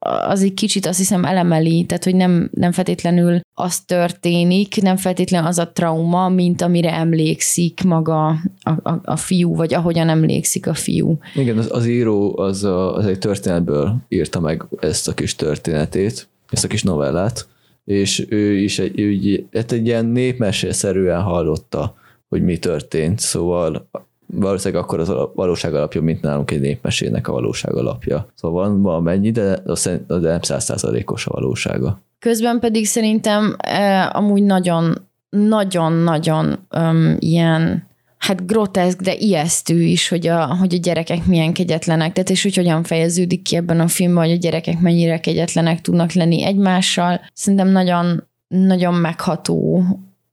[0.06, 5.48] az egy kicsit azt hiszem elemeli, tehát hogy nem, nem feltétlenül az történik, nem feltétlenül
[5.48, 10.74] az a trauma, mint amire emlékszik maga a, a, a fiú, vagy ahogyan emlékszik a
[10.74, 11.18] fiú.
[11.36, 16.28] Igen, az, az író az, a, az egy történetből írta meg ezt a kis történetét,
[16.50, 17.48] ezt a kis novellát,
[17.86, 21.96] és ő is egy, egy, egy ilyen népmesészerűen hallotta,
[22.30, 23.90] hogy mi történt, szóval
[24.26, 28.28] valószínűleg akkor az a valóság alapja, mint nálunk egy népmesének a valóság alapja.
[28.36, 29.62] Szóval van valamennyi, de,
[30.08, 32.00] de nem százszázalékos a valósága.
[32.20, 34.96] Közben pedig szerintem eh, amúgy nagyon,
[35.30, 42.14] nagyon-nagyon um, ilyen hát groteszk, de ijesztő is, hogy a, hogy a gyerekek milyen kegyetlenek,
[42.14, 46.12] tehát és hogy hogyan fejeződik ki ebben a filmben, hogy a gyerekek mennyire kegyetlenek tudnak
[46.12, 47.22] lenni egymással.
[47.34, 49.84] Szerintem nagyon, nagyon megható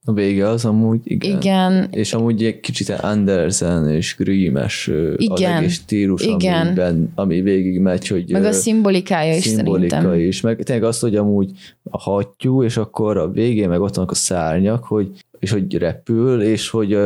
[0.04, 1.36] a vége az amúgy, igen.
[1.36, 1.88] igen.
[1.90, 4.86] És amúgy egy kicsit Andersen és Grimes
[5.16, 5.32] igen.
[5.32, 6.66] az egész stílus, igen.
[6.66, 8.30] Amiben, ami végig megy, hogy...
[8.30, 10.20] Meg a szimbolikája is szimbolika szerintem.
[10.20, 11.50] is, meg tényleg azt, hogy amúgy
[11.82, 16.42] a hattyú, és akkor a végén meg ott vannak a szárnyak, hogy, és hogy repül,
[16.42, 16.98] és hogy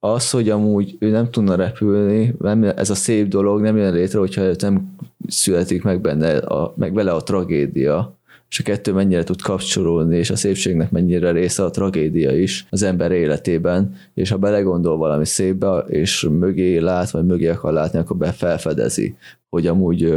[0.00, 4.18] az, hogy amúgy ő nem tudna repülni, nem, ez a szép dolog nem jön létre,
[4.18, 4.96] hogyha nem
[5.28, 8.16] születik meg benne, a, meg vele a tragédia
[8.52, 12.82] és a kettő mennyire tud kapcsolódni, és a szépségnek mennyire része a tragédia is az
[12.82, 18.16] ember életében, és ha belegondol valami szépbe, és mögé lát, vagy mögé akar látni, akkor
[18.16, 19.16] befelfedezi,
[19.50, 20.14] hogy amúgy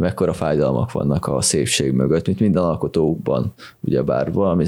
[0.00, 3.52] mekkora fájdalmak vannak a szépség mögött, mint minden alkotókban.
[3.80, 4.64] Ugyebár valami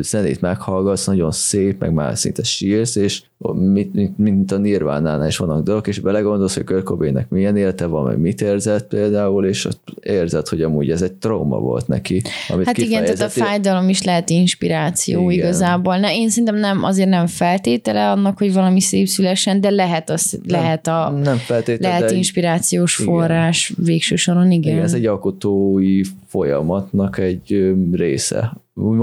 [0.00, 3.22] zenét meghallgatsz, nagyon szép, meg már szinte sírsz, és
[3.54, 8.04] mint, mint, mint a nirvánánál is vannak dolgok, és belegondolsz, hogy Kurt milyen élete van,
[8.04, 9.68] meg mit érzett például, és
[10.00, 12.22] érzed, hogy amúgy ez egy trauma volt neki.
[12.48, 15.46] Amit hát igen, tehát a fájdalom is lehet inspiráció igen.
[15.46, 15.98] igazából.
[15.98, 20.38] Na, én szerintem nem, azért nem feltétele annak, hogy valami szép szülessen, de lehet, az,
[20.42, 23.12] nem, lehet a nem feltétele, lehet inspirációs igen.
[23.12, 24.72] forrás végső soron, igen.
[24.72, 24.84] igen.
[24.84, 28.56] Ez egy alkotói folyamatnak egy része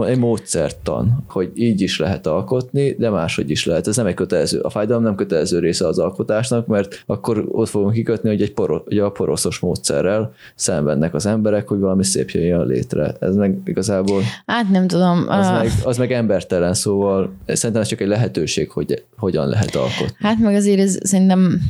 [0.07, 3.87] egy módszertan, hogy így is lehet alkotni, de máshogy is lehet.
[3.87, 7.93] Ez nem egy kötelező, a fájdalom nem kötelező része az alkotásnak, mert akkor ott fogunk
[7.93, 12.65] kikötni, hogy egy poro, hogy a poroszos módszerrel szenvednek az emberek, hogy valami szép jön
[12.65, 13.15] létre.
[13.19, 14.21] Ez meg igazából...
[14.45, 15.25] Hát nem tudom.
[15.27, 15.53] Az, uh...
[15.53, 20.15] meg, az meg embertelen, szóval szerintem ez csak egy lehetőség, hogy hogyan lehet alkotni.
[20.19, 21.61] Hát meg azért ez szerintem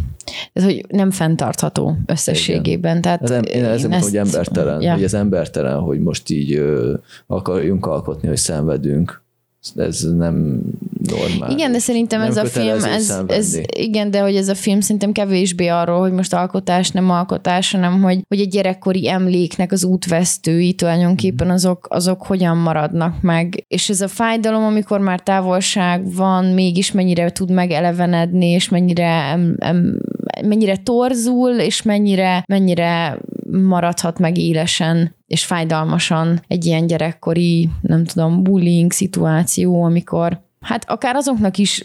[0.53, 2.97] ez hogy nem fenntartható összességében.
[2.97, 3.01] Igen.
[3.01, 4.93] Tehát ez, én, én ezért mondom, hogy embertelen, ja.
[4.93, 6.93] hogy ez embertelen, hogy most így ö,
[7.27, 9.23] akarjunk alkotni, hogy szenvedünk.
[9.75, 10.61] Ez nem
[11.07, 11.51] normál.
[11.51, 14.79] Igen, de szerintem nem ez a film, ez, ez, igen, de hogy ez a film
[14.79, 19.83] szerintem kevésbé arról, hogy most alkotás, nem alkotás, hanem hogy, hogy a gyerekkori emléknek az
[19.83, 21.55] útvesztői tulajdonképpen mhm.
[21.55, 23.65] azok, azok hogyan maradnak meg.
[23.67, 29.55] És ez a fájdalom, amikor már távolság van, mégis mennyire tud megelevenedni, és mennyire, em,
[29.59, 29.97] em,
[30.43, 33.19] mennyire torzul, és mennyire, mennyire
[33.51, 41.15] maradhat meg élesen és fájdalmasan egy ilyen gyerekkori, nem tudom, bullying szituáció, amikor hát akár
[41.15, 41.83] azoknak is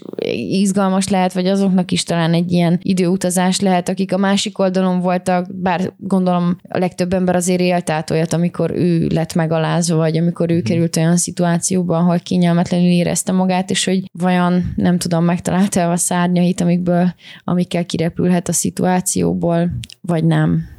[0.50, 5.46] izgalmas lehet, vagy azoknak is talán egy ilyen időutazás lehet, akik a másik oldalon voltak,
[5.54, 10.50] bár gondolom a legtöbb ember azért élt át olyat, amikor ő lett megalázva, vagy amikor
[10.50, 10.62] ő mm.
[10.62, 16.60] került olyan szituációba, ahol kényelmetlenül érezte magát, és hogy vajon, nem tudom, megtalálta a szárnyait,
[16.60, 17.14] amikből,
[17.44, 20.78] amikkel kirepülhet a szituációból, vagy nem.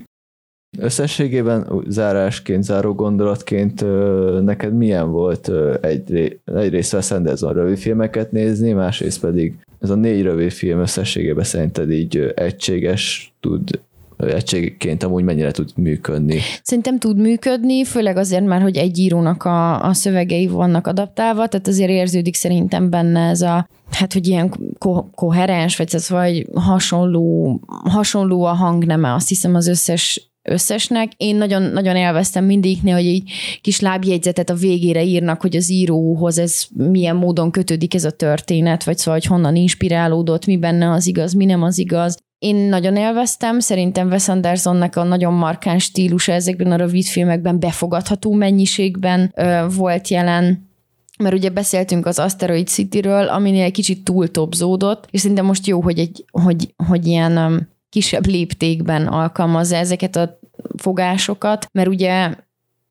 [0.77, 3.85] Összességében zárásként, záró gondolatként
[4.43, 10.21] neked milyen volt egy, egyrészt Wes Anderson rövid filmeket nézni, másrészt pedig ez a négy
[10.21, 13.81] rövid film összességében szerinted így egységes tud
[14.17, 16.39] egységként amúgy mennyire tud működni.
[16.63, 21.67] Szerintem tud működni, főleg azért már, hogy egy írónak a, a szövegei vannak adaptálva, tehát
[21.67, 27.59] azért érződik szerintem benne ez a hát, hogy ilyen ko- koherens, vagy, ez, vagy hasonló,
[27.67, 31.11] hasonló a hangneme, azt hiszem az összes összesnek.
[31.17, 33.23] Én nagyon, nagyon élveztem mindiknél, hogy egy
[33.61, 38.83] kis lábjegyzetet a végére írnak, hogy az íróhoz ez milyen módon kötődik ez a történet,
[38.83, 42.17] vagy szóval, hogy honnan inspirálódott, mi benne az igaz, mi nem az igaz.
[42.39, 48.33] Én nagyon élveztem, szerintem Wes Andersonnak a nagyon markáns stílusa ezekben a rövid filmekben befogadható
[48.33, 50.69] mennyiségben ö, volt jelen,
[51.19, 55.99] mert ugye beszéltünk az Asteroid City-ről, aminél egy kicsit túltobzódott, és szerintem most jó, hogy,
[55.99, 60.39] egy, hogy, hogy ilyen kisebb léptékben alkalmazza ezeket a
[60.77, 62.35] fogásokat, mert ugye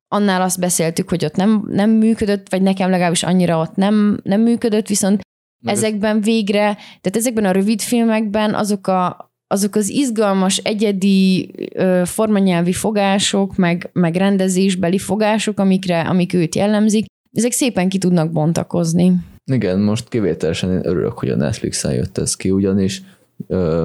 [0.09, 4.41] annál azt beszéltük, hogy ott nem, nem működött, vagy nekem legalábbis annyira ott nem, nem
[4.41, 5.21] működött, viszont
[5.61, 12.03] Meg ezekben végre, tehát ezekben a rövid filmekben azok a, azok az izgalmas, egyedi ö,
[12.05, 19.13] formanyelvi fogások, meg, meg rendezésbeli fogások, amikre, amik őt jellemzik, ezek szépen ki tudnak bontakozni.
[19.53, 23.03] Igen, most kivételesen én örülök, hogy a Netflixen jött ez ki, ugyanis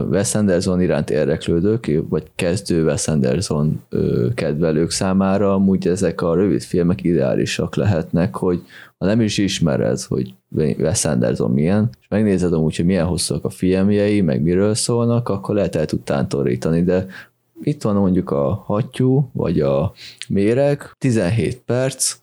[0.09, 3.81] Wes Anderson iránt érdeklődők, vagy kezdő Wes Anderson
[4.33, 5.53] kedvelők számára.
[5.53, 8.61] Amúgy ezek a rövid filmek ideálisak lehetnek, hogy
[8.97, 13.49] ha nem is ismered, hogy Wes Anderson milyen, és megnézed amúgy, hogy milyen hosszúak a
[13.49, 17.05] filmjei, meg miről szólnak, akkor lehet el tud tántorítani, de
[17.61, 19.93] itt van mondjuk a hattyú, vagy a
[20.27, 22.15] méreg, 17 perc,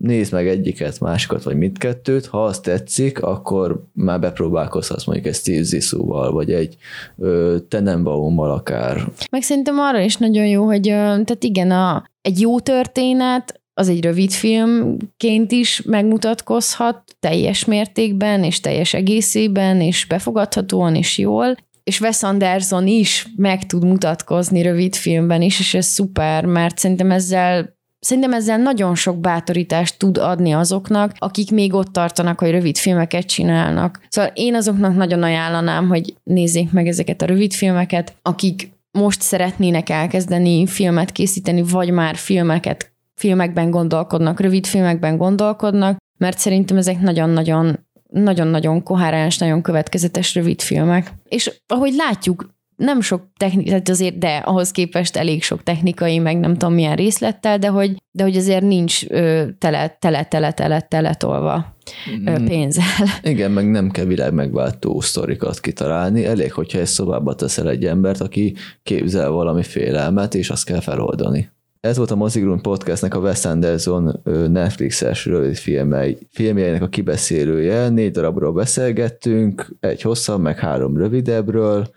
[0.00, 6.28] nézd meg egyiket, másikat, vagy mindkettőt, ha azt tetszik, akkor már bepróbálkozhatsz mondjuk egy Steve
[6.30, 6.76] vagy egy
[7.18, 9.08] ö, Tenenbaummal akár.
[9.30, 14.04] Meg szerintem arra is nagyon jó, hogy tehát igen, a, egy jó történet, az egy
[14.04, 22.22] rövid filmként is megmutatkozhat teljes mértékben, és teljes egészében, és befogadhatóan, és jól, és Wes
[22.22, 27.75] Anderson is meg tud mutatkozni rövid filmben is, és ez szuper, mert szerintem ezzel
[28.06, 33.26] Szerintem ezzel nagyon sok bátorítást tud adni azoknak, akik még ott tartanak, hogy rövid filmeket
[33.26, 34.00] csinálnak.
[34.08, 39.88] Szóval én azoknak nagyon ajánlanám, hogy nézzék meg ezeket a rövid filmeket, akik most szeretnének
[39.88, 47.84] elkezdeni filmet készíteni, vagy már filmeket, filmekben gondolkodnak, rövid filmekben gondolkodnak, mert szerintem ezek nagyon-nagyon
[48.10, 51.12] nagyon-nagyon koherens, nagyon következetes rövid filmek.
[51.28, 56.38] És ahogy látjuk, nem sok technikai, tehát azért, de ahhoz képest elég sok technikai, meg
[56.38, 60.80] nem tudom milyen részlettel, de hogy, de hogy azért nincs ö, tele, tele, tele, tele,
[60.80, 61.76] tele tolva
[62.24, 62.44] ö, mm.
[62.44, 62.84] pénzzel.
[63.22, 68.20] Igen, meg nem kell világ megváltó sztorikat kitalálni, elég, hogyha egy szobába teszel egy embert,
[68.20, 71.50] aki képzel valami félelmet, és azt kell feloldani.
[71.86, 74.20] Ez volt a Mozigrun Podcastnek a Wes Anderson
[74.50, 77.88] Netflixes rövid filmei, filmjeinek a kibeszélője.
[77.88, 81.88] Négy darabról beszélgettünk, egy hosszabb, meg három rövidebbről.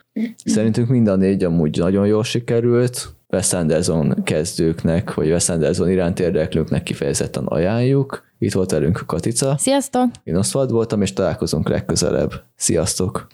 [0.46, 3.10] Szerintünk mind a négy amúgy nagyon jól sikerült.
[3.28, 8.24] Wes Anderson kezdőknek, vagy Wes Anderson iránt érdeklőknek kifejezetten ajánljuk.
[8.40, 9.56] Itt volt velünk Katica.
[9.58, 10.06] Sziasztok!
[10.24, 12.32] Én Oszvald voltam, és találkozunk legközelebb.
[12.56, 13.28] Sziasztok!